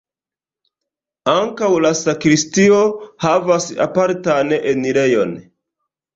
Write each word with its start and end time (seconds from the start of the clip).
Ankaŭ 1.33 1.69
la 1.87 1.91
sakristio 1.99 2.81
havas 3.27 3.69
apartan 3.87 4.57
enirejon. 4.73 5.39